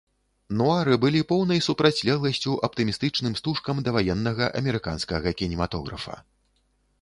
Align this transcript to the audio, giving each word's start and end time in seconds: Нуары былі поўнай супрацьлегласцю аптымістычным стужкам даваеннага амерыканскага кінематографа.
Нуары 0.59 0.95
былі 1.03 1.19
поўнай 1.31 1.59
супрацьлегласцю 1.65 2.53
аптымістычным 2.69 3.37
стужкам 3.41 3.83
даваеннага 3.89 4.49
амерыканскага 4.63 5.29
кінематографа. 5.43 6.15